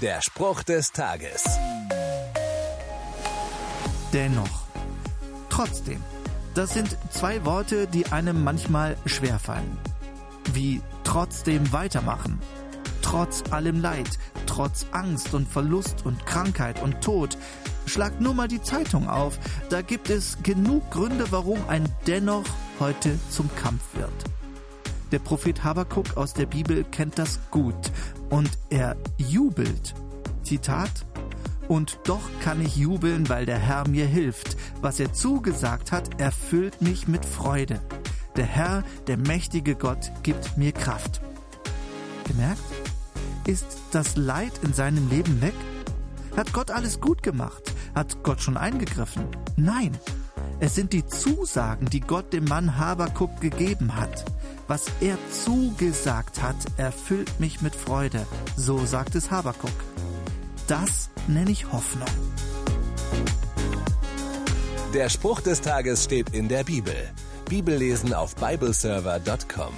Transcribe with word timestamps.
Der 0.00 0.22
Spruch 0.22 0.62
des 0.62 0.92
Tages. 0.92 1.44
Dennoch. 4.14 4.62
Trotzdem. 5.50 6.02
Das 6.54 6.72
sind 6.72 6.96
zwei 7.10 7.44
Worte, 7.44 7.86
die 7.86 8.06
einem 8.06 8.42
manchmal 8.42 8.96
schwerfallen. 9.04 9.76
Wie 10.54 10.80
trotzdem 11.04 11.70
weitermachen. 11.74 12.40
Trotz 13.02 13.42
allem 13.50 13.82
Leid, 13.82 14.18
trotz 14.46 14.86
Angst 14.92 15.34
und 15.34 15.46
Verlust 15.46 16.06
und 16.06 16.24
Krankheit 16.24 16.80
und 16.82 17.02
Tod. 17.02 17.36
Schlag 17.84 18.22
nur 18.22 18.32
mal 18.32 18.48
die 18.48 18.62
Zeitung 18.62 19.06
auf, 19.06 19.38
da 19.68 19.82
gibt 19.82 20.08
es 20.08 20.38
genug 20.42 20.90
Gründe, 20.90 21.30
warum 21.30 21.58
ein 21.68 21.84
Dennoch 22.06 22.44
heute 22.78 23.18
zum 23.28 23.54
Kampf 23.54 23.82
wird. 23.92 24.39
Der 25.12 25.18
Prophet 25.18 25.64
Habakuk 25.64 26.16
aus 26.16 26.34
der 26.34 26.46
Bibel 26.46 26.84
kennt 26.84 27.18
das 27.18 27.40
gut 27.50 27.90
und 28.28 28.50
er 28.68 28.96
jubelt. 29.18 29.94
Zitat 30.42 31.04
Und 31.68 31.98
doch 32.04 32.22
kann 32.42 32.60
ich 32.60 32.76
jubeln, 32.76 33.28
weil 33.28 33.44
der 33.44 33.58
Herr 33.58 33.88
mir 33.88 34.06
hilft. 34.06 34.56
Was 34.80 35.00
er 35.00 35.12
zugesagt 35.12 35.90
hat, 35.92 36.20
erfüllt 36.20 36.80
mich 36.80 37.08
mit 37.08 37.24
Freude. 37.24 37.80
Der 38.36 38.46
Herr, 38.46 38.84
der 39.08 39.16
mächtige 39.16 39.74
Gott, 39.74 40.12
gibt 40.22 40.56
mir 40.56 40.72
Kraft. 40.72 41.20
Gemerkt? 42.24 42.62
Ist 43.46 43.78
das 43.90 44.16
Leid 44.16 44.52
in 44.62 44.72
seinem 44.72 45.08
Leben 45.08 45.42
weg? 45.42 45.54
Hat 46.36 46.52
Gott 46.52 46.70
alles 46.70 47.00
gut 47.00 47.22
gemacht? 47.22 47.74
Hat 47.94 48.22
Gott 48.22 48.40
schon 48.40 48.56
eingegriffen? 48.56 49.24
Nein. 49.56 49.98
Es 50.60 50.74
sind 50.74 50.92
die 50.92 51.06
Zusagen, 51.06 51.86
die 51.86 52.00
Gott 52.00 52.32
dem 52.32 52.44
Mann 52.44 52.78
Habakuk 52.78 53.40
gegeben 53.40 53.96
hat. 53.96 54.24
Was 54.70 54.86
er 55.00 55.18
zugesagt 55.32 56.40
hat, 56.40 56.54
erfüllt 56.76 57.40
mich 57.40 57.60
mit 57.60 57.74
Freude. 57.74 58.24
So 58.54 58.86
sagt 58.86 59.16
es 59.16 59.28
Habakuk. 59.28 59.72
Das 60.68 61.10
nenne 61.26 61.50
ich 61.50 61.72
Hoffnung. 61.72 62.06
Der 64.94 65.08
Spruch 65.08 65.40
des 65.40 65.60
Tages 65.60 66.04
steht 66.04 66.30
in 66.30 66.46
der 66.46 66.62
Bibel. 66.62 66.94
Bibellesen 67.48 68.14
auf 68.14 68.36
bibleserver.com. 68.36 69.72